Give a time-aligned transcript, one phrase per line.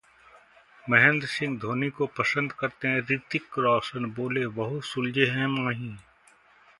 [0.89, 5.95] महेंद्र सिंह धोनी को पसंद करते हैं ऋतिक रोशन, बोले- बहुत सुलझे हैं माही